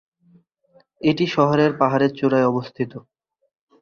এটি 1.01 1.25
শহরের 1.27 1.71
পাহাড়ের 1.79 2.11
চূড়ায় 2.15 2.49
অবস্থিত। 2.51 2.91